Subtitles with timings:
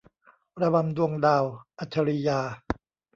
[0.61, 1.43] ระบำดวงดาว-
[1.79, 2.39] อัจฉรียา